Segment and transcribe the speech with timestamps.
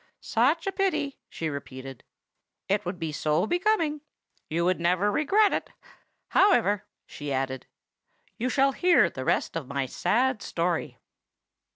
[0.21, 2.03] "Such a pity!" she repeated.
[2.67, 4.01] "It would be so becoming!
[4.49, 5.69] You would never regret it.
[6.29, 7.67] However," she added,
[8.35, 10.97] "you shall hear the rest of my sad story.